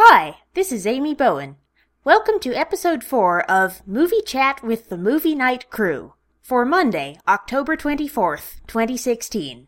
[0.00, 1.56] Hi, this is Amy Bowen.
[2.04, 7.76] Welcome to episode 4 of Movie Chat with the Movie Night Crew for Monday, October
[7.76, 9.66] 24th, 2016.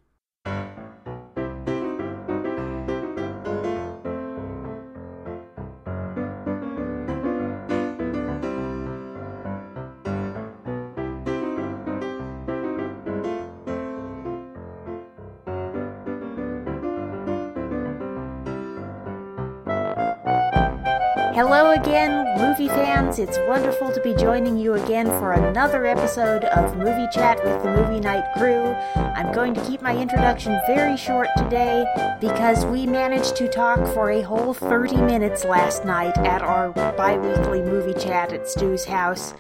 [21.81, 23.19] Again, movie fans.
[23.19, 27.71] It's wonderful to be joining you again for another episode of Movie Chat with the
[27.71, 28.75] Movie Night Crew.
[28.97, 31.87] I'm going to keep my introduction very short today
[32.21, 37.17] because we managed to talk for a whole 30 minutes last night at our bi
[37.17, 39.33] weekly movie chat at Stu's house.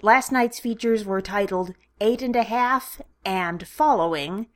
[0.00, 4.46] Last night's features were titled Eight and a Half and Following,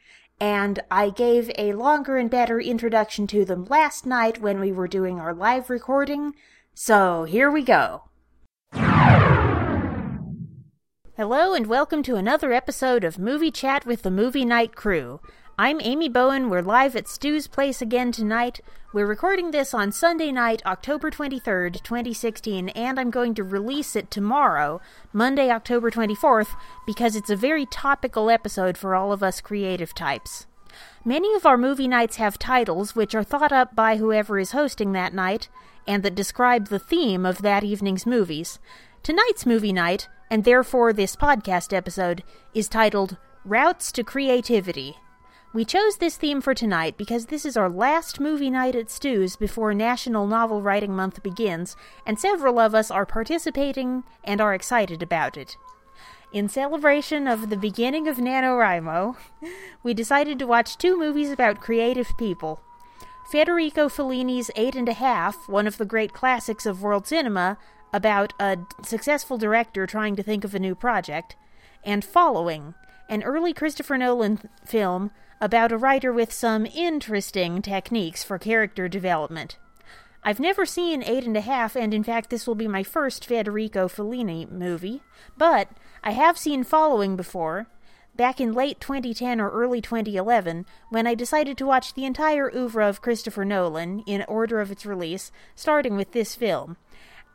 [0.41, 4.89] and I gave a longer and better introduction to them last night when we were
[4.89, 6.35] doing our live recording.
[6.75, 8.05] So here we go.
[11.17, 15.21] Hello and welcome to another episode of Movie Chat with the Movie Night Crew.
[15.59, 16.49] I'm Amy Bowen.
[16.49, 18.61] We're live at Stu's place again tonight.
[18.95, 24.11] We're recording this on Sunday night, October 23rd, 2016, and I'm going to release it
[24.11, 24.81] tomorrow,
[25.13, 30.47] Monday, October 24th, because it's a very topical episode for all of us creative types.
[31.05, 34.93] Many of our movie nights have titles which are thought up by whoever is hosting
[34.93, 35.49] that night
[35.87, 38.59] and that describe the theme of that evening's movies.
[39.03, 42.23] Tonight's movie night, and therefore this podcast episode,
[42.55, 44.97] is titled Routes to Creativity.
[45.53, 49.35] We chose this theme for tonight because this is our last movie night at Stu's
[49.35, 55.03] before National Novel Writing Month begins, and several of us are participating and are excited
[55.03, 55.57] about it.
[56.33, 59.17] In celebration of the beginning of NaNoWriMo,
[59.83, 62.61] we decided to watch two movies about creative people.
[63.31, 67.59] Federico Fellini's Eight and a Half, one of the great classics of world cinema,
[67.93, 71.37] about a successful director trying to think of a new project,
[71.85, 72.75] and Following,
[73.09, 79.59] an early Christopher Nolan film about a writer with some interesting techniques for character development.
[80.25, 83.25] I've never seen Eight and a Half, and in fact, this will be my first
[83.25, 85.03] Federico Fellini movie,
[85.39, 85.69] but
[86.03, 87.69] I have seen Following before,
[88.21, 92.87] back in late 2010 or early 2011 when I decided to watch the entire oeuvre
[92.87, 96.77] of Christopher Nolan in order of its release, starting with this film.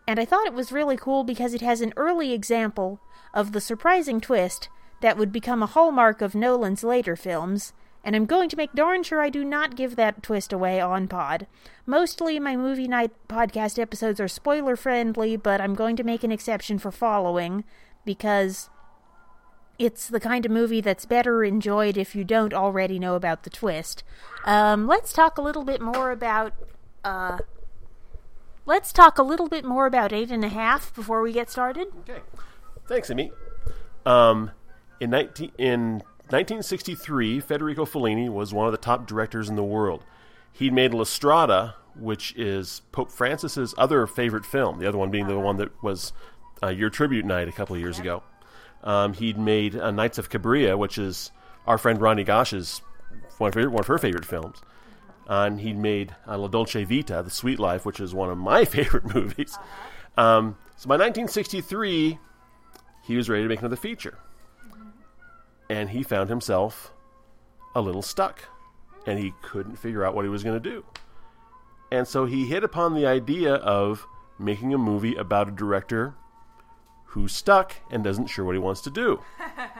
[0.07, 3.00] And I thought it was really cool because it has an early example
[3.34, 4.69] of the surprising twist
[5.01, 7.73] that would become a hallmark of Nolan's later films,
[8.03, 11.07] and I'm going to make darn sure I do not give that twist away on
[11.07, 11.47] pod.
[11.88, 16.31] Mostly my movie night podcast episodes are spoiler friendly, but I'm going to make an
[16.31, 17.63] exception for following
[18.06, 18.69] because
[19.77, 23.49] it's the kind of movie that's better enjoyed if you don't already know about the
[23.49, 24.03] twist.
[24.45, 26.53] Um, let's talk a little bit more about.
[27.03, 27.39] Uh,
[28.65, 31.87] let's talk a little bit more about Eight and a Half before we get started.
[32.09, 32.21] Okay,
[32.87, 33.31] thanks, Amy.
[34.05, 34.51] Um,
[34.99, 40.03] in 19, in 1963, Federico Fellini was one of the top directors in the world.
[40.51, 44.79] He'd made La Strada, which is Pope Francis's other favorite film.
[44.79, 46.13] The other one being the one that was
[46.63, 48.23] uh, your tribute night a couple of years ago.
[48.85, 51.31] Um, he'd made uh, Nights of Cabiria, which is
[51.66, 52.81] our friend Ronnie Gosh's
[53.38, 54.62] one of her, one of her favorite films.
[55.28, 58.63] And he'd made uh, La Dolce Vita, The Sweet Life, which is one of my
[58.66, 59.57] favorite movies.
[60.18, 62.19] Um, so by 1963,
[63.03, 64.18] he was ready to make another feature.
[65.69, 66.94] And he found himself
[67.73, 68.44] a little stuck.
[69.07, 70.85] And he couldn't figure out what he was going to do.
[71.91, 74.06] And so he hit upon the idea of
[74.40, 76.13] making a movie about a director
[77.15, 79.21] who's stuck and doesn't sure what he wants to do.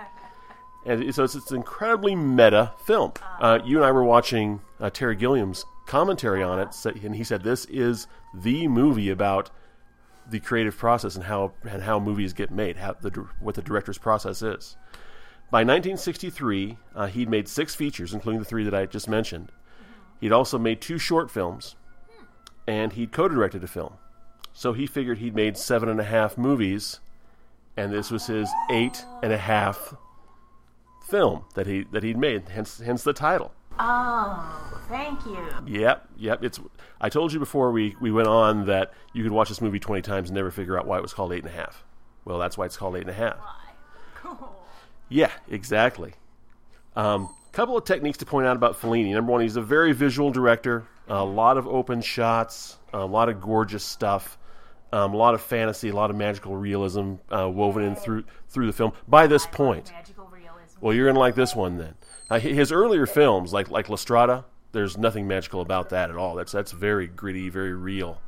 [0.85, 3.12] and so it's, it's an incredibly meta film.
[3.41, 7.44] Uh, you and I were watching uh, Terry Gilliam's commentary on it, and he said
[7.44, 9.51] this is the movie about
[10.25, 13.97] the creative process and how and how movies get made, how the what the director's
[13.97, 14.78] process is.
[15.51, 19.51] By 1963, uh, he'd made six features, including the three that I just mentioned.
[20.22, 21.75] He'd also made two short films,
[22.66, 23.95] and he'd co-directed a film.
[24.54, 27.01] So he figured he'd made seven and a half movies
[27.77, 29.94] and this was his eight and a half
[31.07, 32.50] film that he that he'd made.
[32.50, 33.51] Hence, hence the title.
[33.77, 35.48] Oh, thank you.
[35.68, 36.44] Yep, yep.
[36.44, 36.60] It's.
[37.01, 40.01] I told you before we we went on that you could watch this movie twenty
[40.01, 41.83] times and never figure out why it was called eight and a half.
[42.24, 43.38] Well, that's why it's called eight and a half.
[44.16, 44.56] Cool.
[45.07, 46.16] Yeah, exactly.
[46.95, 49.13] Um, couple of techniques to point out about Fellini.
[49.13, 50.88] Number one, he's a very visual director.
[51.07, 54.38] A lot of open shots, a lot of gorgeous stuff.
[54.95, 58.68] Um, a lot of fantasy, a lot of magical realism uh, woven in through through
[58.68, 58.94] the film.
[59.09, 59.92] By this point,
[60.80, 61.95] well, you're gonna like this one then.
[62.30, 66.36] Uh, his earlier films, like like La Strada, there's nothing magical about that at all.
[66.36, 68.21] That's that's very gritty, very real.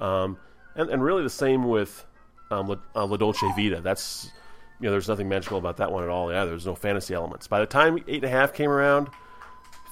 [0.00, 0.38] Um,
[0.74, 2.06] and, and really the same with
[2.50, 3.82] um, La, uh, La Dolce Vita.
[3.82, 4.30] That's
[4.80, 6.32] you know, there's nothing magical about that one at all.
[6.32, 7.48] Yeah, there's no fantasy elements.
[7.48, 9.08] By the time Eight and a Half came around,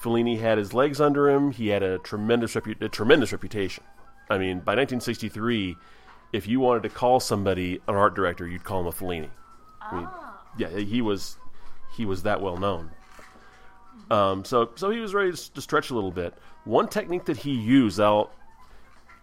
[0.03, 1.51] Fellini had his legs under him.
[1.53, 3.85] He had a tremendous repu- a tremendous reputation.
[4.31, 5.77] I mean, by 1963,
[6.33, 9.31] if you wanted to call somebody an art director, you'd call him a Fellini.
[9.81, 10.09] I mean,
[10.59, 11.39] yeah, he was
[11.97, 12.91] he was that well known.
[14.11, 16.35] Um, so so he was ready to, to stretch a little bit.
[16.65, 18.31] One technique that he used, I'll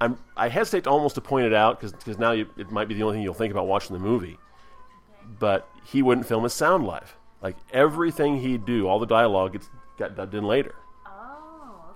[0.01, 2.93] I'm, I hesitate to almost to point it out because now you, it might be
[2.93, 4.37] the only thing you'll think about watching the movie.
[5.39, 7.15] But he wouldn't film his sound live.
[7.41, 10.75] Like everything he'd do, all the dialogue gets got dubbed in later.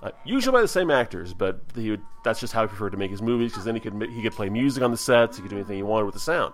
[0.02, 2.98] Uh, usually by the same actors, but he would, that's just how he preferred to
[2.98, 5.42] make his movies because then he could he could play music on the sets, he
[5.42, 6.54] could do anything he wanted with the sound.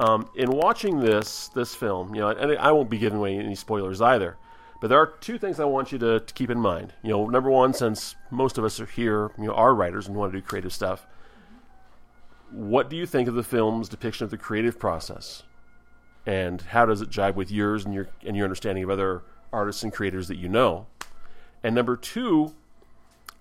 [0.00, 3.54] Um, in watching this this film, you know, and I won't be giving away any
[3.54, 4.36] spoilers either,
[4.82, 6.92] but there are two things I want you to, to keep in mind.
[7.02, 10.14] You know, number one, since most of us are here, you know, are writers and
[10.14, 11.06] want to do creative stuff,
[12.50, 15.42] what do you think of the film's depiction of the creative process,
[16.26, 19.22] and how does it jibe with yours and your and your understanding of other
[19.54, 20.86] artists and creators that you know?
[21.64, 22.52] And number two,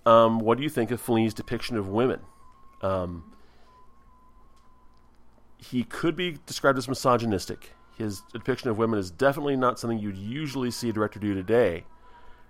[0.06, 2.22] um, what do you think of Fellini's depiction of women?
[2.82, 3.36] Um,
[5.58, 7.74] he could be described as misogynistic.
[7.98, 11.86] His depiction of women is definitely not something you'd usually see a director do today.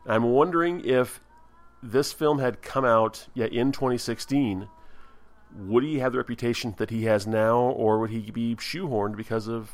[0.06, 1.20] I'm wondering if
[1.82, 4.70] this film had come out yeah, in 2016,
[5.56, 9.48] would he have the reputation that he has now, or would he be shoehorned because
[9.48, 9.72] of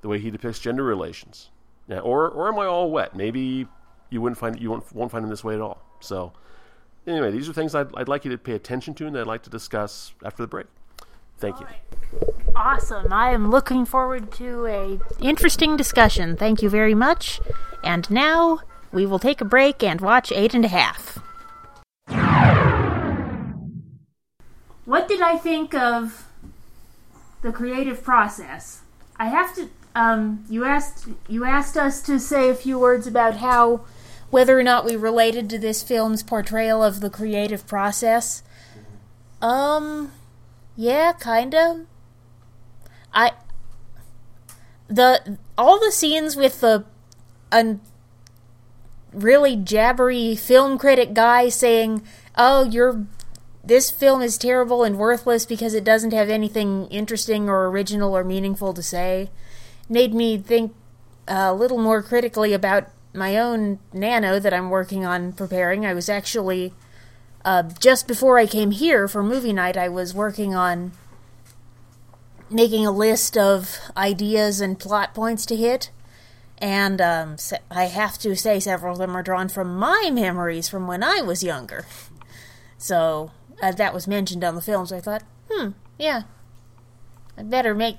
[0.00, 1.50] the way he depicts gender relations?
[1.86, 3.14] Yeah, or, or am I all wet?
[3.14, 3.66] Maybe
[4.12, 5.82] you wouldn't find you won't, won't find them this way at all.
[6.00, 6.32] So,
[7.06, 9.42] anyway, these are things I'd, I'd like you to pay attention to and I'd like
[9.44, 10.66] to discuss after the break.
[11.38, 11.66] Thank you.
[12.54, 13.12] Awesome.
[13.12, 16.36] I am looking forward to a interesting discussion.
[16.36, 17.40] Thank you very much.
[17.82, 18.60] And now
[18.92, 21.18] we will take a break and watch Eight and a Half.
[24.84, 26.28] What did I think of
[27.42, 28.82] the creative process?
[29.16, 29.68] I have to.
[29.94, 33.84] Um, you asked you asked us to say a few words about how
[34.32, 38.42] whether or not we related to this film's portrayal of the creative process.
[39.42, 40.10] Um,
[40.74, 41.84] yeah, kinda.
[43.12, 43.32] I
[44.88, 46.86] the all the scenes with the
[47.52, 47.76] a
[49.12, 52.02] really jabbery film critic guy saying,
[52.34, 53.04] "Oh, you're
[53.62, 58.24] this film is terrible and worthless because it doesn't have anything interesting or original or
[58.24, 59.28] meaningful to say,"
[59.90, 60.74] made me think
[61.28, 65.84] a little more critically about my own nano that I'm working on preparing.
[65.84, 66.72] I was actually
[67.44, 70.92] uh, just before I came here for movie night, I was working on
[72.50, 75.90] making a list of ideas and plot points to hit.
[76.58, 77.36] And um,
[77.70, 81.20] I have to say, several of them are drawn from my memories from when I
[81.20, 81.84] was younger.
[82.78, 86.22] So uh, that was mentioned on the film, so I thought, hmm, yeah,
[87.36, 87.96] I better make.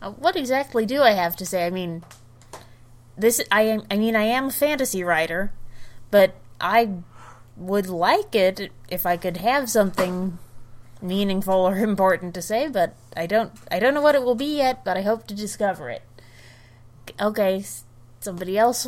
[0.00, 1.66] Uh, what exactly do I have to say?
[1.66, 2.02] I mean,
[3.18, 3.82] this I am.
[3.90, 5.52] I mean, I am a fantasy writer,
[6.10, 6.90] but I
[7.56, 10.38] would like it if I could have something
[11.02, 14.56] meaningful or important to say, but I don't I don't know what it will be
[14.56, 16.02] yet, but I hope to discover it.
[17.20, 17.64] Okay,
[18.20, 18.86] somebody else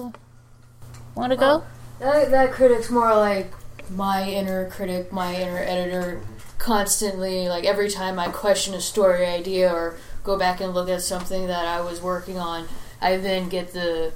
[1.15, 1.65] want to go?
[1.99, 3.53] That, that critic's more like
[3.91, 6.21] my inner critic, my inner editor,
[6.59, 11.03] constantly like every time I question a story idea or go back and look at
[11.03, 12.69] something that I was working on,
[13.01, 14.13] I then get the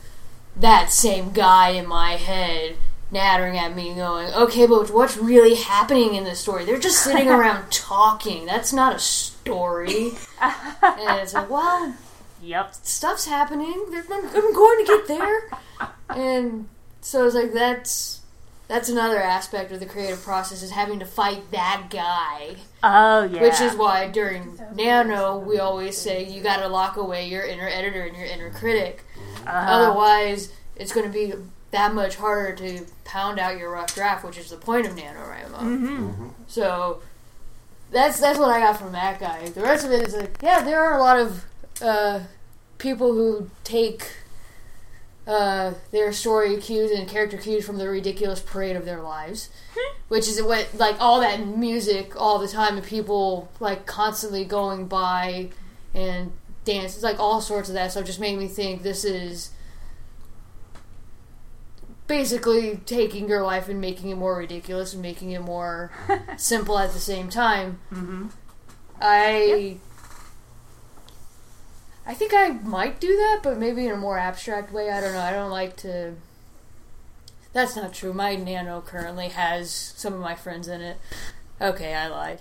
[0.56, 2.76] that same guy in my head
[3.10, 6.64] nattering at me, going, "Okay, but what's really happening in this story?
[6.64, 8.46] They're just sitting around talking.
[8.46, 11.94] That's not a story." and it's like, well,
[12.42, 13.84] yep, stuff's happening.
[13.92, 15.50] I'm going to get there,
[16.10, 16.68] and
[17.00, 18.20] so it's like that's
[18.74, 22.56] that's another aspect of the creative process is having to fight that guy.
[22.82, 23.40] Oh yeah.
[23.40, 27.68] Which is why during Nano we always say you got to lock away your inner
[27.68, 29.04] editor and your inner critic.
[29.46, 29.52] Uh-huh.
[29.52, 31.34] Otherwise, it's going to be
[31.70, 35.50] that much harder to pound out your rough draft, which is the point of NaNoWriMo.
[35.50, 35.86] Mm-hmm.
[35.86, 36.28] Mm-hmm.
[36.48, 37.00] So
[37.92, 39.50] that's that's what I got from that guy.
[39.50, 41.44] The rest of it is like, yeah, there are a lot of
[41.80, 42.20] uh,
[42.78, 44.16] people who take
[45.26, 49.96] uh, their story cues and character cues from the ridiculous parade of their lives, hmm.
[50.08, 54.86] which is what like all that music all the time and people like constantly going
[54.86, 55.48] by
[55.94, 56.32] and
[56.64, 56.94] dance.
[56.94, 59.50] It's like all sorts of that stuff just made me think this is
[62.06, 65.90] basically taking your life and making it more ridiculous and making it more
[66.36, 67.78] simple at the same time.
[67.92, 68.26] Mm-hmm.
[69.00, 69.42] I.
[69.42, 69.78] Yep.
[72.06, 74.90] I think I might do that, but maybe in a more abstract way.
[74.90, 75.20] I don't know.
[75.20, 76.14] I don't like to.
[77.52, 78.12] That's not true.
[78.12, 80.98] My Nano currently has some of my friends in it,
[81.60, 82.40] Okay, I lied.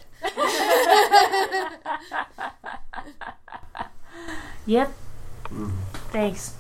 [4.66, 4.94] Yep.
[6.12, 6.54] Thanks.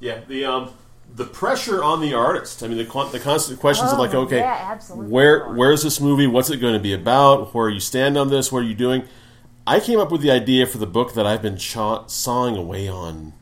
[0.00, 0.70] Yeah, the um,
[1.14, 2.62] the pressure on the artist.
[2.62, 6.26] I mean, the the constant questions of Oh, like, okay, yeah, where where's this movie?
[6.26, 7.54] What's it going to be about?
[7.54, 8.52] Where are you stand on this?
[8.52, 9.04] What are you doing?
[9.66, 12.88] I came up with the idea for the book that I've been chaw- sawing away
[12.88, 13.32] on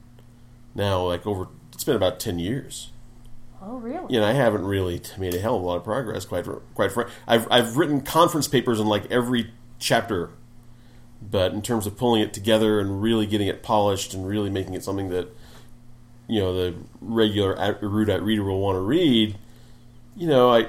[0.74, 1.48] now, like over.
[1.72, 2.90] It's been about ten years.
[3.60, 4.12] Oh, really?
[4.14, 6.24] You know, I haven't really made a hell of a lot of progress.
[6.24, 10.30] Quite quite frank, I've I've written conference papers on like every chapter,
[11.20, 14.74] but in terms of pulling it together and really getting it polished and really making
[14.74, 15.28] it something that
[16.28, 19.36] you know the regular erudite reader will want to read,
[20.16, 20.68] you know, I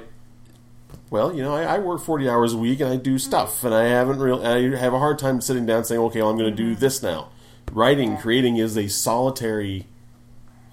[1.13, 3.72] well, you know, I, I work forty hours a week and I do stuff, and
[3.72, 6.50] I haven't really I have a hard time sitting down saying, okay, well, I'm going
[6.50, 6.79] to do mm-hmm.
[6.79, 7.29] this now.
[7.72, 9.86] Writing, creating is a solitary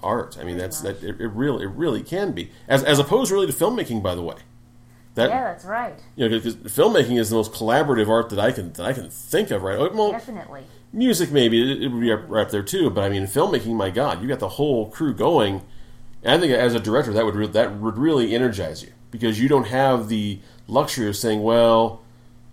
[0.02, 0.38] art.
[0.40, 3.48] I mean, that's that it, it really it really can be as as opposed really
[3.48, 4.02] to filmmaking.
[4.02, 4.36] By the way,
[5.14, 6.00] that Yeah, that's right.
[6.16, 9.10] you know because filmmaking is the most collaborative art that I can that I can
[9.10, 9.62] think of.
[9.62, 9.92] Right?
[9.92, 10.62] Well, Definitely.
[10.90, 12.32] music maybe it, it would be up, mm-hmm.
[12.32, 12.88] right up there too.
[12.88, 15.60] But I mean, filmmaking, my God, you got the whole crew going.
[16.22, 19.40] And I think as a director, that would re- that would really energize you because
[19.40, 22.02] you don't have the luxury of saying, "Well,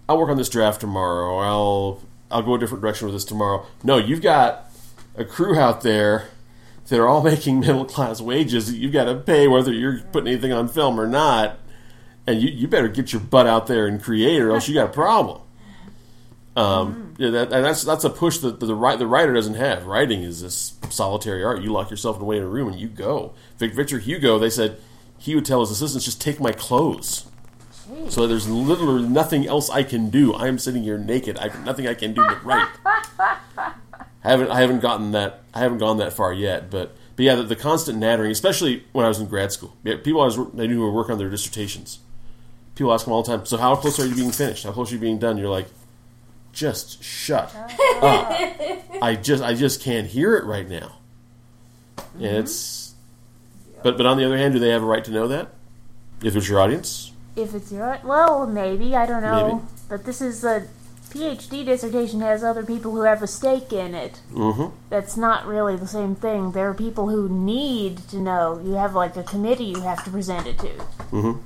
[0.08, 1.38] I'll work on this draft tomorrow.
[1.40, 4.72] I'll I'll go a different direction with this tomorrow." No, you've got
[5.16, 6.30] a crew out there
[6.88, 10.30] that are all making middle class wages that you've got to pay whether you're putting
[10.30, 11.60] anything on film or not.
[12.26, 14.90] And you, you better get your butt out there and create, or else you got
[14.90, 15.40] a problem.
[16.58, 19.86] Um, yeah, that, and that's that's a push that the, the the writer doesn't have.
[19.86, 21.62] Writing is this solitary art.
[21.62, 23.34] You lock yourself away in a room and you go.
[23.58, 24.80] Victor Hugo, they said
[25.20, 27.26] he would tell his assistants, "Just take my clothes."
[28.10, 30.34] So there's literally nothing else I can do.
[30.34, 31.38] I am sitting here naked.
[31.38, 32.68] I've nothing I can do but write.
[32.86, 33.74] I
[34.24, 37.44] haven't I haven't gotten that I haven't gone that far yet, but but yeah, the,
[37.44, 39.76] the constant nattering, especially when I was in grad school.
[39.84, 42.00] Yeah, People I was I knew who were working on their dissertations.
[42.76, 43.46] People ask them all the time.
[43.46, 44.64] So how close are you being finished?
[44.64, 45.38] How close are you being done?
[45.38, 45.68] You're like,
[46.54, 47.72] just shut up.
[49.02, 50.98] I just I just can't hear it right now.
[52.16, 52.96] And it's
[53.84, 55.50] but but on the other hand, do they have a right to know that?
[56.22, 57.12] If it's your audience?
[57.36, 59.48] If it's your well, maybe I don't know.
[59.48, 59.66] Maybe.
[59.90, 60.68] But this is a
[61.10, 64.22] PhD dissertation has other people who have a stake in it.
[64.32, 64.76] Mm-hmm.
[64.90, 66.52] That's not really the same thing.
[66.52, 68.60] There are people who need to know.
[68.64, 70.70] You have like a committee you have to present it to.
[71.12, 71.42] Mm-hmm.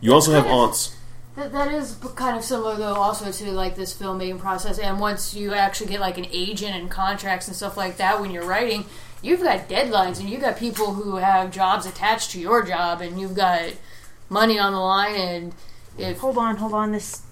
[0.00, 0.96] You also have aunts.
[1.38, 4.76] That, that is kind of similar, though, also to like this filmmaking process.
[4.76, 8.32] And once you actually get like an agent and contracts and stuff like that, when
[8.32, 8.86] you're writing,
[9.22, 13.20] you've got deadlines and you've got people who have jobs attached to your job, and
[13.20, 13.72] you've got
[14.28, 15.14] money on the line.
[15.14, 15.54] And
[15.96, 16.90] if Hold on, hold on.
[16.90, 17.22] This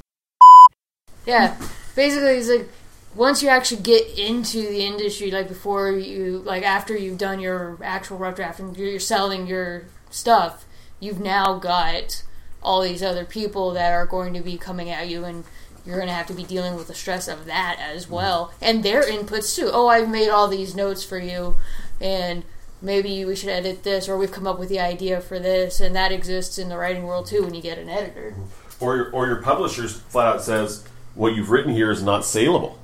[1.27, 1.57] yeah,
[1.97, 2.69] basically, it's like
[3.17, 7.77] once you actually get into the industry, like before you, like after you've done your
[7.83, 10.65] actual rough draft and you're selling your stuff,
[11.01, 12.23] you've now got
[12.67, 15.45] all these other people that are going to be coming at you and
[15.87, 18.15] you're going to have to be dealing with the stress of that as mm-hmm.
[18.15, 21.57] well and their inputs too oh i've made all these notes for you
[22.01, 22.43] and
[22.83, 25.97] maybe we should edit this or we've come up with the idea for this and
[25.97, 28.85] that exists in the writing world too when you get an editor mm-hmm.
[28.85, 32.79] or your, or your publisher's flat out says what you've written here is not saleable.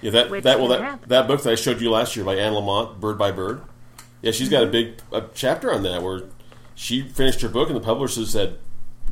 [0.00, 1.08] Yeah, that Which that well that happen.
[1.08, 3.60] that book that I showed you last year by Anne Lamott, Bird by Bird.
[4.22, 4.72] Yeah, she's got a mm-hmm.
[4.72, 6.22] big a chapter on that where
[6.74, 8.58] she finished her book and the publisher said,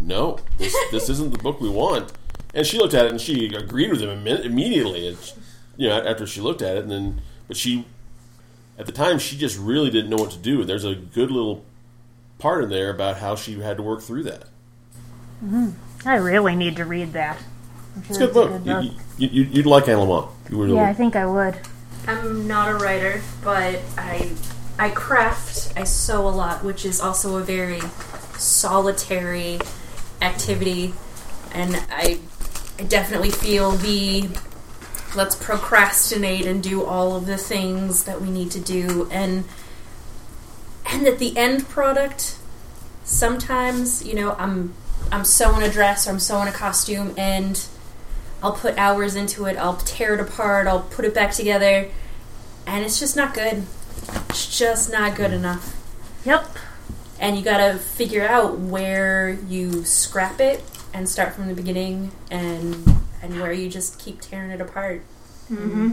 [0.01, 2.13] "No, this this isn't the book we want."
[2.55, 5.09] And she looked at it and she agreed with him imme- immediately.
[5.09, 5.35] And she-
[5.77, 7.87] you know, after she looked at it, and then but she
[8.79, 10.65] at the time she just really didn't know what to do.
[10.65, 11.65] There's a good little
[12.39, 14.45] part in there about how she had to work through that.
[15.45, 15.71] Mm-hmm.
[16.09, 17.39] I really need to read that.
[17.97, 18.67] I'm sure It's a good book.
[18.67, 20.31] You, you, you, you'd like Anne Lamott.
[20.49, 21.59] You would yeah, I think I would.
[22.07, 24.31] I'm not a writer, but I
[24.79, 27.81] I craft, I sew a lot, which is also a very
[28.39, 29.59] solitary
[30.23, 30.95] activity,
[31.53, 32.21] and I
[32.79, 34.29] I definitely feel the
[35.15, 39.45] let's procrastinate and do all of the things that we need to do and
[40.87, 42.37] and that the end product
[43.05, 44.75] sometimes, you know, I'm
[45.13, 47.63] I'm sewing a dress or I'm sewing a costume and
[48.43, 49.57] I'll put hours into it.
[49.57, 50.67] I'll tear it apart.
[50.67, 51.89] I'll put it back together,
[52.67, 53.65] and it's just not good.
[54.31, 55.77] It's just not good enough.
[56.25, 56.47] Yep.
[57.21, 62.97] And you gotta figure out where you scrap it and start from the beginning, and
[63.23, 65.03] and where you just keep tearing it apart.
[65.51, 65.93] Mm-hmm.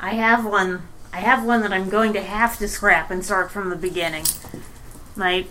[0.00, 0.82] I have one.
[1.12, 4.24] I have one that I'm going to have to scrap and start from the beginning.
[5.16, 5.46] My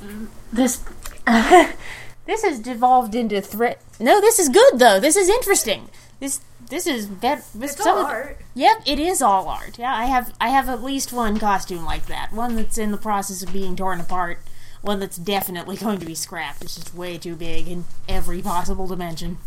[0.52, 0.84] this
[1.26, 3.82] this has devolved into threat.
[4.00, 5.00] No, this is good though.
[5.00, 5.90] This is interesting.
[6.20, 7.46] This this is bet.
[7.54, 8.38] This It's all art.
[8.54, 9.78] Yep, it is all art.
[9.80, 12.32] Yeah, I have I have at least one costume like that.
[12.32, 14.40] One that's in the process of being torn apart.
[14.88, 16.63] One that's definitely going to be scrapped.
[16.63, 19.38] It's just way too big in every possible dimension.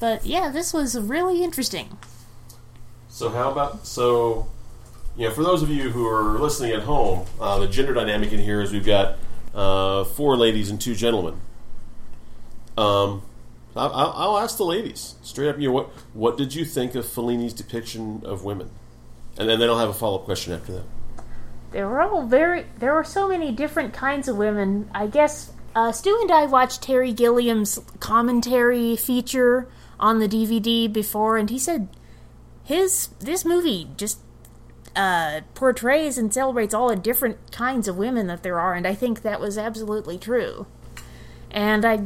[0.00, 1.96] But yeah, this was really interesting.
[3.08, 4.48] So how about so?
[5.16, 8.32] You know, for those of you who are listening at home, uh, the gender dynamic
[8.32, 9.18] in here is we've got
[9.54, 11.38] uh, four ladies and two gentlemen.
[12.76, 13.22] Um,
[13.76, 15.58] I'll, ask the ladies straight up.
[15.58, 18.70] You know, what what did you think of Fellini's depiction of women?
[19.38, 20.84] And then then I'll have a follow up question after that.
[21.72, 22.66] They were all very.
[22.78, 24.90] There were so many different kinds of women.
[24.94, 31.38] I guess uh, Stu and I watched Terry Gilliam's commentary feature on the DVD before,
[31.38, 31.88] and he said
[32.62, 34.18] his this movie just
[34.94, 38.94] uh, portrays and celebrates all the different kinds of women that there are, and I
[38.94, 40.66] think that was absolutely true.
[41.50, 42.04] And I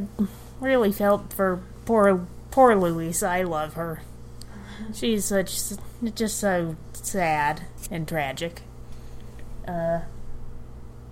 [0.61, 3.21] really felt for poor poor Louise.
[3.21, 4.01] I love her.
[4.93, 5.59] She's such
[6.15, 8.61] just so sad and tragic.
[9.67, 10.01] Uh,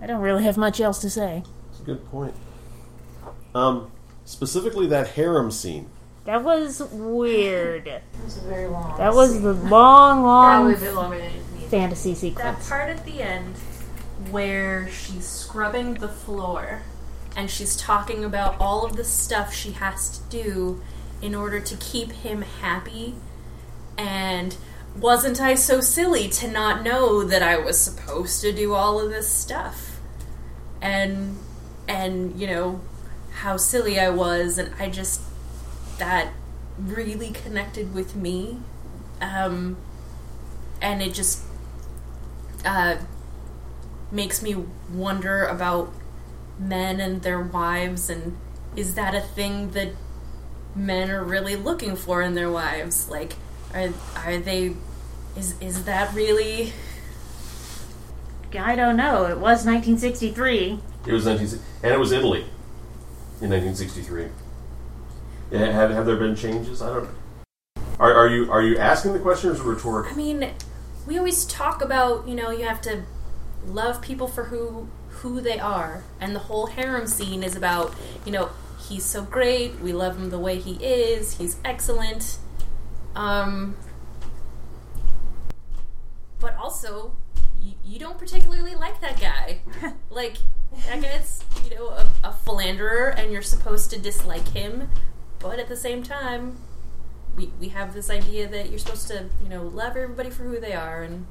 [0.01, 1.43] I don't really have much else to say.
[1.69, 2.33] That's a good point.
[3.53, 3.91] Um,
[4.25, 5.89] specifically that harem scene.
[6.25, 7.87] That was weird.
[7.87, 8.97] It was a very long.
[8.97, 11.69] That was the long, probably long a bit longer than it needed.
[11.69, 12.69] fantasy That sequence.
[12.69, 13.55] part at the end
[14.31, 16.81] where she's scrubbing the floor
[17.35, 20.81] and she's talking about all of the stuff she has to do
[21.21, 23.15] in order to keep him happy
[23.97, 24.55] and
[24.95, 29.09] wasn't I so silly to not know that I was supposed to do all of
[29.09, 29.99] this stuff?
[30.81, 31.37] And
[31.87, 32.81] and you know
[33.31, 35.21] how silly I was and I just
[35.97, 36.29] that
[36.77, 38.59] really connected with me.
[39.21, 39.77] Um
[40.81, 41.41] and it just
[42.65, 42.97] uh,
[44.11, 44.55] makes me
[44.91, 45.93] wonder about
[46.59, 48.37] men and their wives and
[48.75, 49.89] is that a thing that
[50.75, 53.33] men are really looking for in their wives like
[53.73, 54.73] are are they
[55.35, 56.73] is is that really
[58.57, 59.25] I don't know.
[59.25, 60.79] It was 1963.
[61.05, 62.45] It was 19, and it was Italy
[63.41, 64.29] in 1963.
[65.51, 66.81] Yeah, have, have there been changes?
[66.81, 67.09] I don't.
[67.99, 70.11] Are, are you are you asking the question or is it rhetorical?
[70.11, 70.51] I mean
[71.07, 73.03] we always talk about you know you have to
[73.65, 78.31] love people for who who they are and the whole harem scene is about you
[78.31, 78.49] know
[78.89, 82.37] he's so great we love him the way he is he's excellent
[83.15, 83.75] um
[86.39, 87.15] but also
[87.61, 89.59] you, you don't particularly like that guy
[90.09, 90.37] like
[90.87, 94.89] that guy's you know a, a philanderer and you're supposed to dislike him
[95.39, 96.57] but at the same time
[97.35, 100.59] we, we have this idea that you're supposed to you know love everybody for who
[100.59, 101.25] they are and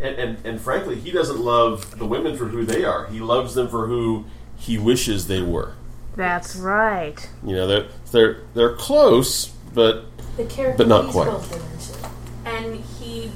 [0.00, 3.06] And, and and frankly, he doesn't love the women for who they are.
[3.06, 4.24] He loves them for who
[4.56, 5.74] he wishes they were.
[6.16, 7.28] That's right.
[7.44, 10.04] You know, they're they're they're close, but
[10.36, 11.24] The character But not quite.
[11.26, 12.08] built them into.
[12.44, 13.30] and he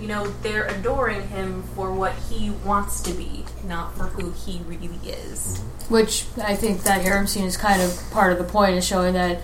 [0.00, 4.60] you know they're adoring him for what he wants to be not for who he
[4.66, 8.74] really is Which I think that harem scene is kind of part of the point,
[8.76, 9.40] is showing that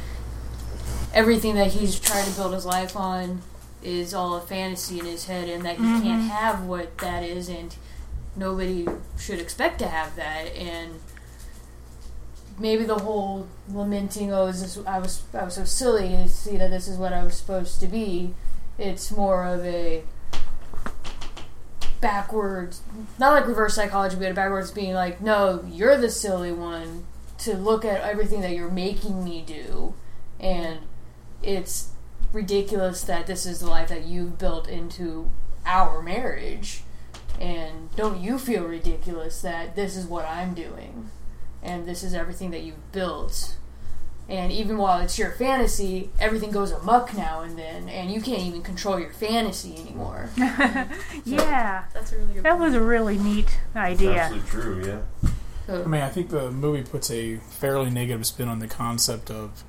[1.14, 3.42] everything that he's trying to build his life on
[3.82, 6.28] is all a fantasy in his head, and that he can't mm-hmm.
[6.28, 7.74] have what that is, and
[8.36, 8.86] nobody
[9.18, 10.54] should expect to have that.
[10.54, 11.00] And
[12.60, 16.56] maybe the whole lamenting, "Oh, is this, I was I was so silly to see
[16.58, 18.34] that this is what I was supposed to be."
[18.78, 20.04] It's more of a
[22.00, 22.82] backwards,
[23.18, 27.04] not like reverse psychology, but a backwards being like, no, you're the silly one
[27.38, 29.94] to look at everything that you're making me do,
[30.38, 30.78] and
[31.42, 31.88] it's
[32.32, 35.30] ridiculous that this is the life that you've built into
[35.66, 36.82] our marriage,
[37.38, 41.10] and don't you feel ridiculous that this is what I'm doing,
[41.62, 43.56] and this is everything that you've built.
[44.28, 48.42] And even while it's your fantasy, everything goes amuck now and then, and you can't
[48.42, 50.30] even control your fantasy anymore.
[51.24, 51.84] Yeah.
[51.92, 54.12] that's a really good That was a really neat idea.
[54.12, 54.84] absolutely true.
[54.86, 55.30] Yeah.
[55.66, 59.30] So- I mean, I think the movie puts a fairly negative spin on the concept
[59.30, 59.62] of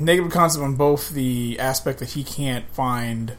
[0.00, 3.36] negative concept on both the aspect that he can't find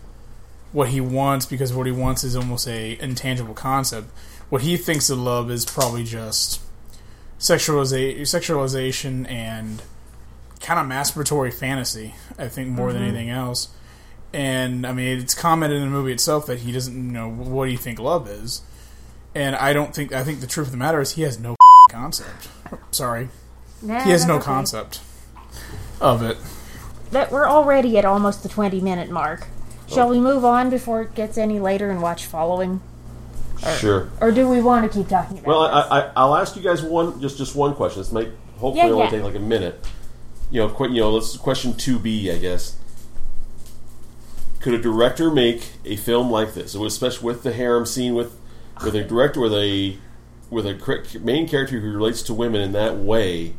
[0.71, 4.07] what he wants because what he wants is almost a intangible concept.
[4.49, 6.61] What he thinks of love is probably just
[7.45, 9.83] sexualiza- sexualization and
[10.61, 12.15] kind of masturbatory fantasy.
[12.39, 13.09] I think more than mm-hmm.
[13.09, 13.69] anything else.
[14.33, 17.71] And I mean, it's commented in the movie itself that he doesn't know what do
[17.71, 18.61] you think love is.
[19.35, 21.55] And I don't think I think the truth of the matter is he has no
[21.91, 22.49] concept.
[22.91, 23.29] Sorry,
[23.81, 24.45] Nah, he has no okay.
[24.45, 25.01] concept
[26.01, 26.37] of it.
[27.11, 29.47] That we're already at almost the 20 minute mark.
[29.87, 30.11] Shall oh.
[30.11, 32.81] we move on before it gets any later and watch following?
[33.79, 34.09] Sure.
[34.21, 35.71] Or do we want to keep talking about Well, this?
[35.91, 38.01] I, I, I'll ask you guys one, just just one question.
[38.01, 39.09] This might hopefully Yeah, only yeah.
[39.09, 39.85] take like a minute.
[40.51, 42.77] You know, qu- you know, let's question two B, I guess.
[44.59, 46.75] Could a director make a film like this?
[46.75, 48.37] It was especially with the harem scene, with
[48.83, 49.97] with a director with a
[50.49, 53.53] with a main character who relates to women in that way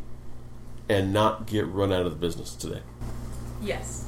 [0.89, 2.81] and not get run out of the business today.
[3.63, 4.06] Yes.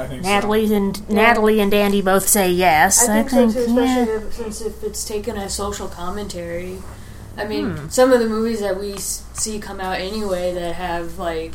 [0.00, 0.30] I think so.
[0.30, 3.08] Natalie and Natalie and Andy both say yes.
[3.08, 4.26] I think, so too, especially yeah.
[4.26, 6.78] if, since if it's taken as social commentary.
[7.36, 7.88] I mean, hmm.
[7.88, 11.54] some of the movies that we see come out anyway that have like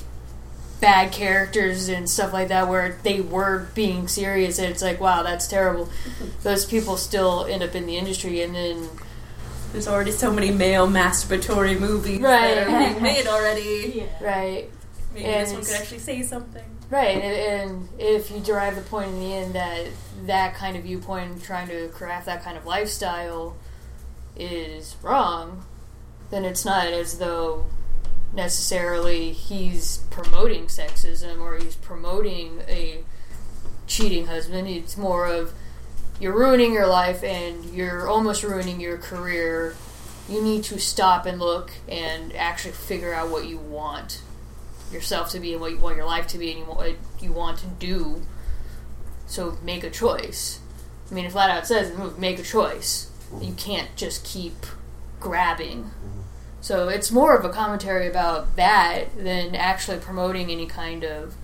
[0.80, 5.24] bad characters and stuff like that, where they were being serious, and it's like, wow,
[5.24, 5.90] that's terrible.
[6.44, 8.90] Those people still end up in the industry, and then
[9.72, 12.56] There's already so many male masturbatory movies Right.
[12.56, 14.08] that are being made already.
[14.22, 14.70] right,
[15.14, 16.75] Maybe And this one could actually say something.
[16.90, 19.88] Right, and, and if you derive the point in the end that
[20.26, 23.56] that kind of viewpoint trying to craft that kind of lifestyle
[24.36, 25.66] is wrong,
[26.30, 27.66] then it's not as though
[28.34, 33.00] necessarily he's promoting sexism or he's promoting a
[33.88, 34.68] cheating husband.
[34.68, 35.54] It's more of
[36.20, 39.76] you're ruining your life and you're almost ruining your career.
[40.30, 44.22] You need to stop and look and actually figure out what you want
[44.92, 46.96] yourself to be and what you want your life to be and you want, what
[47.20, 48.22] you want to do.
[49.28, 50.60] So make a choice.
[51.10, 53.12] I mean, it flat out says in the movie, make a choice.
[53.42, 54.66] You can't just keep
[55.20, 55.92] grabbing.
[56.62, 61.36] So it's more of a commentary about that than actually promoting any kind of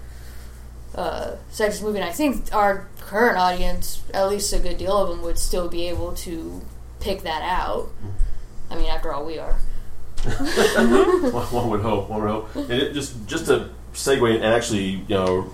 [0.96, 2.00] uh, sexist movie.
[2.00, 5.70] And I think our current audience, at least a good deal of them, would still
[5.70, 6.62] be able to
[7.00, 7.90] pick that out.
[8.70, 9.60] I mean, after all, we are.
[10.24, 11.56] One, mm-hmm.
[11.56, 12.10] one would hope.
[12.10, 12.56] One would hope.
[12.56, 15.52] And it, just just to segue and actually, you know,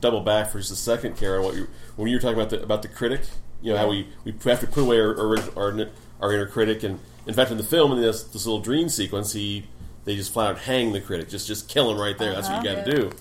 [0.00, 1.42] double back for just a second, Karen.
[1.42, 3.22] What you when you were talking about the about the critic,
[3.62, 5.86] you know, how we, we have to put away our our, our,
[6.20, 9.32] our inner critic, and in fact, in the film, in this this little dream sequence,
[9.32, 9.66] he
[10.04, 12.34] they just flat out hang the critic, just just kill him right there.
[12.34, 13.10] That's what you got to uh-huh.
[13.10, 13.16] do.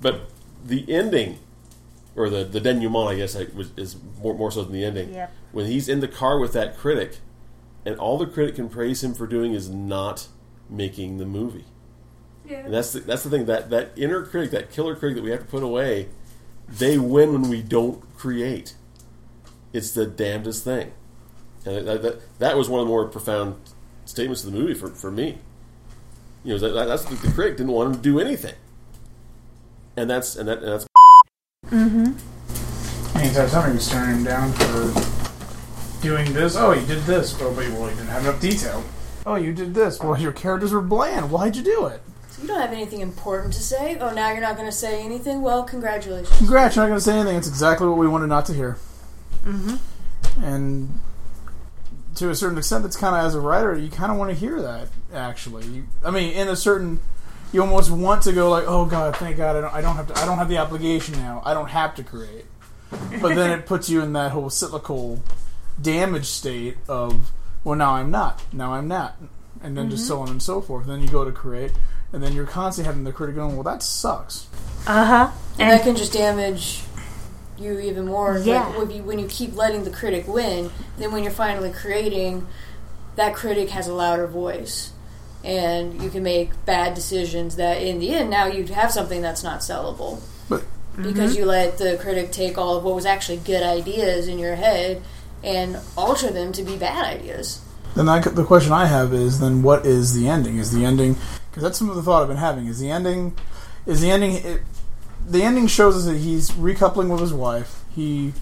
[0.00, 0.30] But
[0.64, 1.38] the ending,
[2.14, 5.14] or the the denouement, I guess, I, was, is more more so than the ending.
[5.14, 5.32] Yep.
[5.52, 7.18] When he's in the car with that critic,
[7.86, 10.26] and all the critic can praise him for doing is not
[10.68, 11.64] making the movie.
[12.44, 12.58] Yeah.
[12.58, 15.30] And that's the, that's the thing that that inner critic, that killer critic that we
[15.30, 16.08] have to put away,
[16.68, 18.74] they win when we don't create.
[19.72, 20.92] It's the damnedest thing,
[21.64, 23.56] and that, that, that was one of the more profound
[24.04, 25.38] statements of the movie for, for me.
[26.44, 28.54] You know, that, that's the, the critic didn't want him to do anything,
[29.96, 30.86] and that's and that and that's
[31.70, 32.14] The
[33.22, 35.15] entire time he was turning him down for
[36.06, 36.56] doing this.
[36.56, 37.36] Oh, you did this.
[37.40, 38.84] Oh, but well, you didn't have enough detail.
[39.24, 39.98] Oh, you did this.
[40.00, 41.32] Well, your characters were bland.
[41.32, 42.00] Why'd you do it?
[42.40, 43.98] You don't have anything important to say?
[43.98, 45.42] Oh, now you're not going to say anything?
[45.42, 46.36] Well, congratulations.
[46.38, 47.36] Congrats, you're not going to say anything.
[47.36, 48.78] It's exactly what we wanted not to hear.
[49.44, 50.44] Mm-hmm.
[50.44, 51.00] And
[52.14, 54.36] to a certain extent, it's kind of as a writer, you kind of want to
[54.36, 54.88] hear that.
[55.12, 57.00] Actually, you, I mean, in a certain,
[57.52, 60.08] you almost want to go like, "Oh God, thank God, I don't, I don't have
[60.08, 61.42] to, I don't have the obligation now.
[61.44, 62.44] I don't have to create."
[63.20, 65.22] But then it puts you in that whole cyclical
[65.80, 67.32] damage state of,
[67.64, 68.42] "Well, now I'm not.
[68.52, 69.16] Now I'm not,"
[69.62, 70.86] and then just so on and so forth.
[70.86, 71.72] then you go to create,
[72.12, 74.46] and then you're constantly having the critic going, "Well, that sucks."
[74.86, 75.30] Uh huh.
[75.58, 76.82] And that can just damage
[77.58, 78.38] you even more.
[78.38, 78.66] Yeah.
[78.66, 82.46] Like, when, you, when you keep letting the critic win, then when you're finally creating,
[83.16, 84.92] that critic has a louder voice.
[85.44, 89.42] And you can make bad decisions that, in the end, now you have something that's
[89.42, 90.20] not sellable.
[90.48, 90.64] But
[91.00, 94.56] Because you let the critic take all of what was actually good ideas in your
[94.56, 95.02] head
[95.44, 97.62] and alter them to be bad ideas.
[97.94, 100.58] Then I, the question I have is then what is the ending?
[100.58, 101.16] Is the ending
[101.50, 102.66] because that's some of the thought I've been having.
[102.66, 103.34] Is the ending
[103.86, 104.62] is the ending it,
[105.26, 107.82] the ending shows us that he's recoupling with his wife.
[107.94, 108.34] He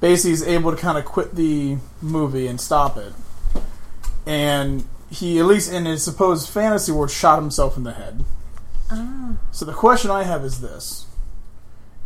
[0.00, 3.12] basically is able to kind of quit the movie and stop it,
[4.26, 8.24] and he at least in his supposed fantasy world shot himself in the head.
[8.90, 9.36] Ah.
[9.50, 11.06] So the question I have is this: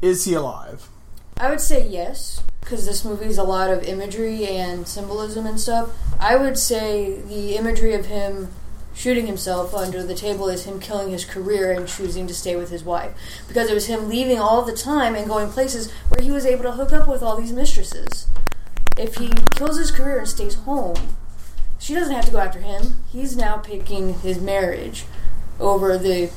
[0.03, 0.89] Is he alive?
[1.37, 5.61] I would say yes, because this movie is a lot of imagery and symbolism and
[5.61, 5.89] stuff.
[6.19, 8.49] I would say the imagery of him
[8.93, 12.71] shooting himself under the table is him killing his career and choosing to stay with
[12.71, 13.15] his wife.
[13.47, 16.65] Because it was him leaving all the time and going places where he was able
[16.65, 18.27] to hook up with all these mistresses.
[18.99, 21.15] If he kills his career and stays home,
[21.79, 22.97] she doesn't have to go after him.
[23.13, 25.05] He's now picking his marriage
[25.61, 26.33] over the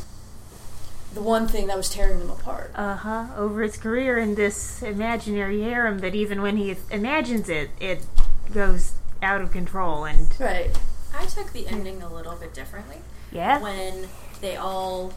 [1.13, 2.71] the one thing that was tearing them apart.
[2.75, 3.25] Uh huh.
[3.35, 8.05] Over his career in this imaginary harem that even when he imagines it, it
[8.53, 10.05] goes out of control.
[10.05, 10.69] And Right.
[11.17, 12.97] I took the ending a little bit differently.
[13.31, 14.07] yeah, When
[14.41, 15.13] they all,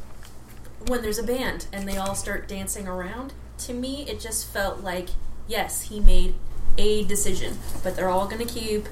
[0.89, 4.81] when there's a band and they all start dancing around, to me it just felt
[4.81, 5.11] like,
[5.47, 6.35] yes, he made
[6.79, 8.89] a decision, but they're all gonna keep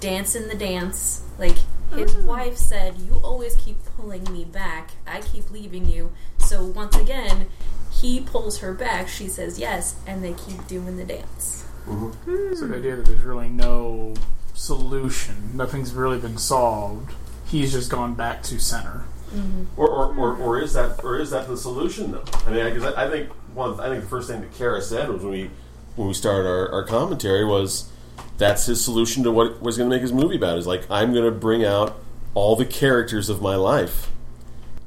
[0.00, 1.22] dancing the dance.
[1.38, 1.56] Like,
[1.94, 6.12] his wife said, You always keep pulling me back, I keep leaving you.
[6.48, 7.46] So once again,
[7.92, 11.66] he pulls her back, she says yes, and they keep doing the dance.
[11.86, 12.06] Mm-hmm.
[12.06, 12.54] Hmm.
[12.54, 14.14] So the idea that there's really no
[14.54, 15.54] solution.
[15.54, 17.14] Nothing's really been solved.
[17.46, 19.04] He's just gone back to center.
[19.34, 19.64] Mm-hmm.
[19.76, 22.24] Or, or, or, or is that or is that the solution though?
[22.46, 25.10] I mean, because I, I think one I think the first thing that Kara said
[25.10, 25.50] was when we
[25.96, 27.92] when we started our, our commentary was
[28.38, 31.12] that's his solution to what was going to make his movie about is like I'm
[31.12, 32.00] going to bring out
[32.32, 34.10] all the characters of my life,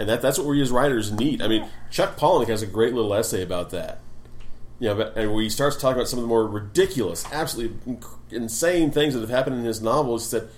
[0.02, 1.44] and that that's what we as writers need.
[1.44, 4.00] I mean, Chuck Palahniuk has a great little essay about that.
[4.80, 8.00] You know, but, and when he starts talking about some of the more ridiculous, absolutely
[8.32, 10.50] insane things that have happened in his novels, he said,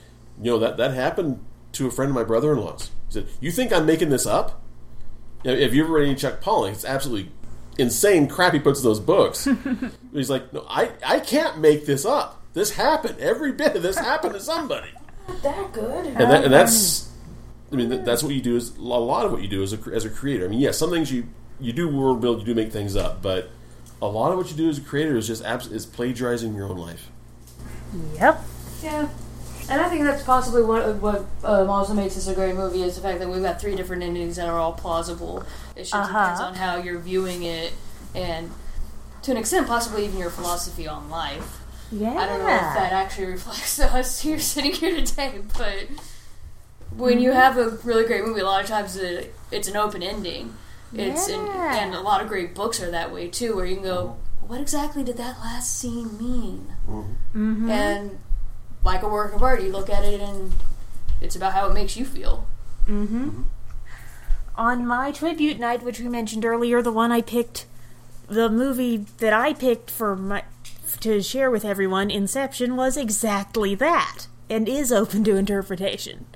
[0.42, 2.90] you know, that, that happened to a friend of my brother-in-law's.
[3.10, 4.62] He said, you think I'm making this up?
[5.44, 7.30] You know, if you ever read any Chuck Palahniuk, it's absolutely
[7.78, 9.46] insane crap he puts in those books.
[10.14, 12.42] He's like, no, I, I can't make this up.
[12.54, 13.20] This happened.
[13.20, 14.92] Every bit of this happened to somebody.
[15.42, 16.06] that good.
[16.06, 17.12] And, that, and that's,
[17.74, 18.56] I mean, that's what you do.
[18.56, 20.46] Is a lot of what you do as a, as a creator.
[20.46, 21.28] I mean, yes, some things you
[21.60, 23.50] you do world build, you do make things up, but
[24.02, 26.68] a lot of what you do as a creator is just abs- is plagiarizing your
[26.70, 27.10] own life.
[28.16, 28.42] Yep.
[28.84, 29.10] Yeah.
[29.70, 32.96] And I think that's possibly what what um, also makes this a great movie is
[32.96, 35.44] the fact that we've got three different endings that are all plausible.
[35.76, 36.06] It just Uh-huh.
[36.22, 37.72] depends on how you're viewing it,
[38.14, 38.52] and
[39.22, 41.60] to an extent, possibly even your philosophy on life.
[41.94, 42.10] Yeah.
[42.18, 45.88] I don't know if that actually reflects us here sitting here today, but
[46.98, 50.04] when you have a really great movie, a lot of times it, it's an open
[50.04, 50.56] ending.
[50.94, 51.76] It's an, Yeah.
[51.78, 54.62] and a lot of great books are that way too, where you can go, "What
[54.62, 57.70] exactly did that last scene mean?" Mm-hmm.
[57.70, 58.20] And
[58.84, 60.54] like a work of art, you look at it and
[61.20, 62.46] it's about how it makes you feel.
[62.88, 63.44] Mm-hmm.
[64.56, 67.66] On my tribute night, which we mentioned earlier, the one I picked,
[68.28, 70.44] the movie that I picked for my
[71.00, 76.28] to share with everyone, Inception, was exactly that, and is open to interpretation.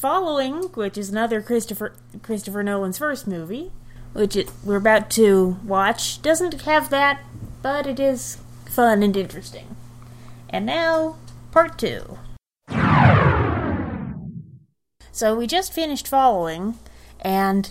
[0.00, 3.70] Following, which is another Christopher Christopher Nolan's first movie,
[4.14, 7.20] which it, we're about to watch, doesn't have that,
[7.60, 9.76] but it is fun and interesting.
[10.48, 11.16] And now,
[11.50, 12.16] part two.
[15.12, 16.78] So we just finished following,
[17.20, 17.70] and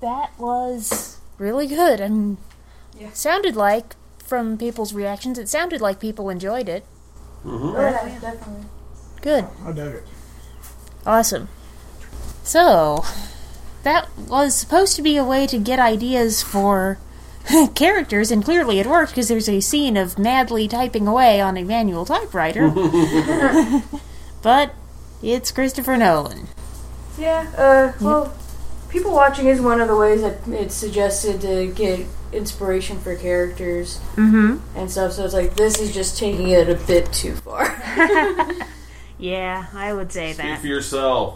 [0.00, 2.00] that was really good.
[2.00, 2.38] I mean,
[2.98, 3.12] Yeah.
[3.12, 6.84] sounded like from people's reactions, it sounded like people enjoyed it.
[7.44, 7.76] Mm-hmm.
[7.76, 8.66] Oh, yeah, definitely.
[9.22, 10.04] Good, I dug it.
[11.06, 11.48] awesome.
[12.50, 13.04] So
[13.84, 16.98] that was supposed to be a way to get ideas for
[17.76, 21.62] characters, and clearly it worked because there's a scene of madly typing away on a
[21.62, 22.68] manual typewriter.
[24.42, 24.74] but
[25.22, 26.48] it's Christopher Nolan.
[27.16, 28.34] Yeah, uh, well,
[28.88, 34.00] people watching is one of the ways that it's suggested to get inspiration for characters
[34.16, 34.76] Mm-hmm.
[34.76, 37.64] and stuff, so it's like, this is just taking it a bit too far.
[39.18, 40.60] Yeah, I would say Speak that.
[40.62, 41.34] for yourself.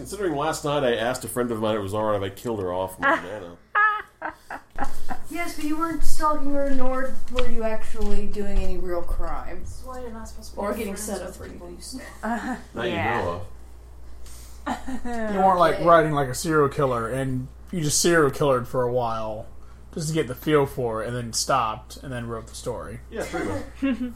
[0.00, 2.32] So, so considering last night I asked a friend of mine it was alright if
[2.32, 2.98] I killed her off.
[2.98, 3.56] Man,
[5.30, 9.58] yes, but you weren't stalking her, nor were you actually doing any real crime.
[9.60, 11.66] That's why you're not supposed to be Or friends getting set up with for people
[11.66, 11.76] anything.
[11.76, 12.06] you stalk.
[12.22, 12.56] Uh-huh.
[12.74, 13.18] now Yeah.
[13.18, 13.46] you know of.
[15.34, 15.84] You weren't like Okay.
[15.84, 19.46] writing like a serial killer, and you just serial killered for a while,
[19.94, 23.00] just to get the feel for it, and then stopped, and then wrote the story.
[23.10, 24.12] Yeah, pretty much.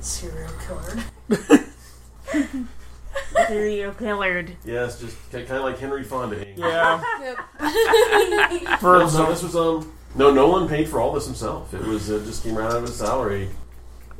[0.00, 1.64] Serial killer.
[3.48, 4.56] Serial killered.
[4.64, 6.46] Yeah, it's just kind of like Henry Fonda.
[6.56, 6.98] Yeah,
[8.78, 11.74] for No, so this was um no Nolan paid for all this himself.
[11.74, 13.48] It was uh, just came right out of his salary.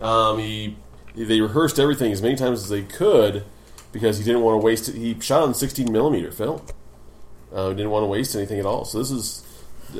[0.01, 0.77] Um, he
[1.15, 3.45] they rehearsed everything as many times as they could
[3.93, 4.97] because he didn't want to waste it.
[4.97, 6.63] He shot on 16 millimeter film.
[7.53, 8.85] Uh, he didn't want to waste anything at all.
[8.85, 9.45] So this is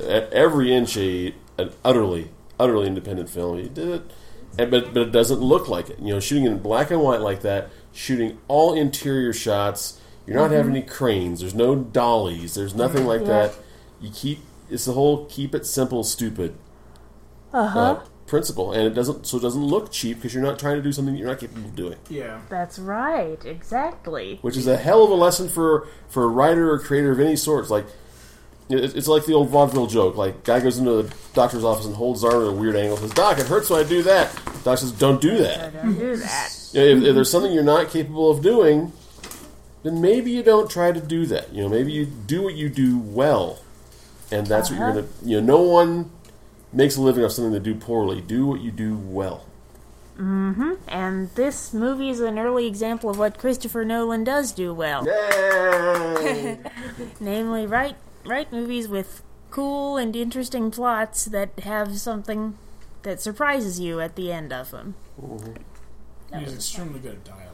[0.09, 3.59] at every inch a an utterly utterly independent film.
[3.59, 4.11] He did it,
[4.59, 5.99] and, but but it doesn't look like it.
[5.99, 10.01] You know, shooting in black and white like that, shooting all interior shots.
[10.27, 11.41] You're not having any cranes.
[11.41, 12.55] There's no dollies.
[12.55, 13.55] There's nothing like that.
[14.01, 14.39] You keep
[14.71, 16.55] it's the whole keep it simple, stupid
[17.53, 17.79] Uh-huh.
[17.79, 20.83] uh, principle, and it doesn't so it doesn't look cheap because you're not trying to
[20.83, 21.97] do something you're not capable of doing.
[22.09, 22.41] yeah.
[22.49, 24.39] That's right, exactly.
[24.41, 27.37] Which is a hell of a lesson for for a writer or creator of any
[27.37, 27.61] sort.
[27.63, 27.95] It's like it-
[28.71, 30.17] it's like the old vaudeville joke.
[30.17, 32.97] Like guy goes into the doctor's office and holds his arm at a weird angle.
[32.97, 36.17] Says, "Doc, it hurts when I do that." Doc says, "Don't do that." Don't do
[36.17, 36.47] that.
[36.73, 38.93] If, if there's something you're not capable of doing,
[39.83, 41.53] then maybe you don't try to do that.
[41.53, 43.59] You know, maybe you do what you do well,
[44.33, 45.01] and that's what you're Uh-huh.
[45.03, 45.09] gonna.
[45.31, 46.11] You know, no one
[46.73, 48.21] makes a living off something they do poorly.
[48.23, 49.45] Do what you do well.
[50.19, 50.73] Mm-hmm.
[50.89, 55.05] And this movie is an early example of what Christopher Nolan does do well.
[55.05, 56.59] Yay!
[57.21, 62.59] Namely, write write movies with cool and interesting plots that have something
[63.03, 64.95] that surprises you at the end of them.
[66.37, 67.51] He's extremely good at dialogue.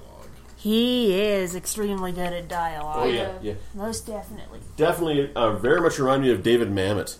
[0.57, 2.97] He is extremely good at dialogue.
[3.01, 4.61] oh yeah, yeah, Most definitely.
[4.77, 5.31] definitely.
[5.35, 7.17] Uh, very much remind me of David Mamet.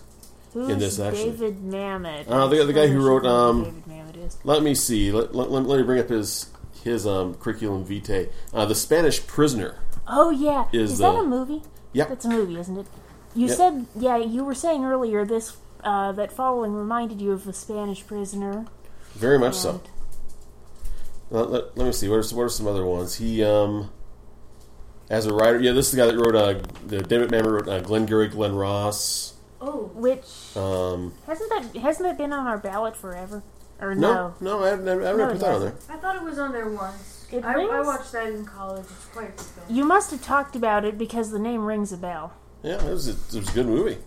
[0.53, 1.31] Who's this, actually.
[1.31, 2.25] David Mamet?
[2.27, 4.09] Uh, the- the guy who wrote, um, David Mamet.
[4.09, 4.37] it is.
[4.43, 5.11] Let me see.
[5.11, 6.49] Let, let, let me bring up his
[6.83, 8.29] his um, curriculum vitae.
[8.53, 9.75] Uh, the Spanish Prisoner.
[10.07, 11.61] Oh yeah, Is, is, that uh, a movie?
[11.93, 12.09] Yep.
[12.09, 12.87] That's a movie, isn't it?
[13.35, 13.57] You Yep.
[13.57, 14.17] said yeah.
[14.17, 18.65] You were saying earlier this uh, that following reminded you of the Spanish Prisoner.
[19.13, 19.81] Very much so.
[21.29, 22.09] Let, let, let me see.
[22.09, 23.15] What are, some- what are some other ones?
[23.15, 23.89] He, um,
[25.09, 27.67] as a writer, yeah, this is the guy that wrote, uh, the David Mamet wrote
[27.67, 29.33] uh, Glengarry Glen Ross.
[29.61, 30.25] Oh, which
[30.57, 33.43] Um, hasn't that hasn't that been on our ballot forever?
[33.79, 34.57] Or no, no?
[34.59, 35.73] no, I haven't, I haven't No, put that on there.
[35.89, 37.27] I thought it was on there once.
[37.31, 38.85] It I, I watched that in college.
[38.85, 39.65] It's quite a film.
[39.69, 42.33] You must have talked about it because the name rings a bell.
[42.63, 43.97] Yeah, it was, a, it was a good movie.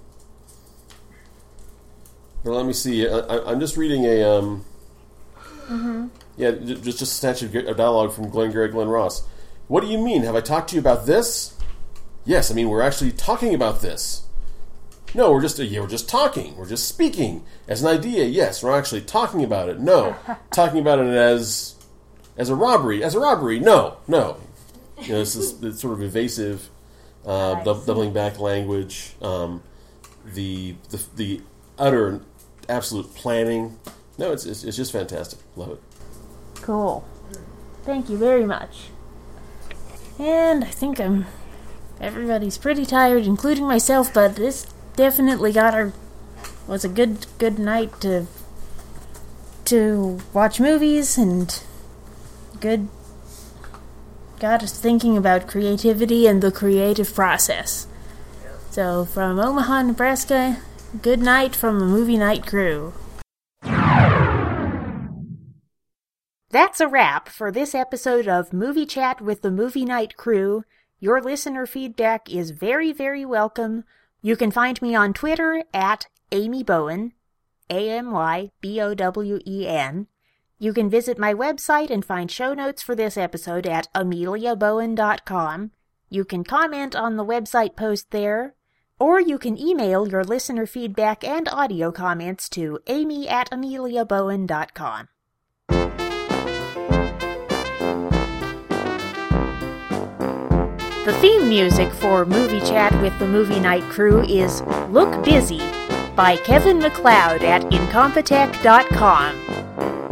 [2.44, 3.08] Well, let me see.
[3.08, 4.64] I, I, I'm just reading a, um,
[6.36, 9.26] yeah, just, just a snatch of a dialogue from Glengarry Glen Ross.
[9.66, 10.22] What do you mean?
[10.22, 11.56] Have I talked to you about this?
[12.24, 14.26] Yes, I mean we're actually talking about this.
[15.14, 16.56] No, we're just yeah, we're just talking.
[16.56, 18.24] We're just speaking as an idea.
[18.24, 19.78] Yes, we're actually talking about it.
[19.78, 20.16] No,
[20.50, 21.76] talking about it as
[22.36, 23.04] as a robbery.
[23.04, 23.60] As a robbery.
[23.60, 24.38] No, no.
[25.02, 26.68] You know, this is it's sort of evasive,
[27.26, 29.14] uh, dub- doubling back language.
[29.22, 29.62] Um,
[30.24, 31.40] the, the the
[31.78, 32.20] utter
[32.68, 33.78] absolute planning.
[34.16, 35.38] No, it's, it's it's just fantastic.
[35.56, 35.82] Love it.
[36.62, 37.04] Cool.
[37.82, 38.88] Thank you very much.
[40.18, 41.26] And I think I'm.
[42.00, 45.92] Everybody's pretty tired, including myself, but this definitely got our.
[46.66, 48.26] was a good good night to.
[49.66, 51.62] to watch movies and.
[52.60, 52.88] good.
[54.38, 57.86] Got us thinking about creativity and the creative process.
[58.70, 60.58] So, from Omaha, Nebraska,
[61.02, 62.92] good night from the movie night crew.
[66.50, 70.62] That's a wrap for this episode of Movie Chat with the Movie Night Crew.
[71.00, 73.82] Your listener feedback is very, very welcome.
[74.22, 77.12] You can find me on Twitter at Amy Bowen,
[77.68, 80.06] A M Y B O W E N.
[80.58, 85.70] You can visit my website and find show notes for this episode at ameliabowen.com.
[86.08, 88.54] You can comment on the website post there,
[88.98, 95.08] or you can email your listener feedback and audio comments to amy at ameliabowen.com.
[101.04, 105.58] The theme music for Movie Chat with the Movie Night Crew is Look Busy
[106.16, 109.43] by Kevin MacLeod at Incompetech.com.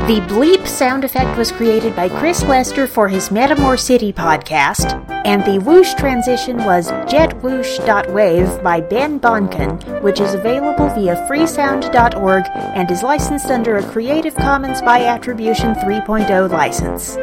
[0.09, 5.45] The bleep sound effect was created by Chris Lester for his Metamor City podcast, and
[5.45, 13.05] the whoosh transition was jetwhoosh.wave by Ben Bonkin, which is available via freesound.org and is
[13.05, 17.17] licensed under a Creative Commons by Attribution 3.0 license.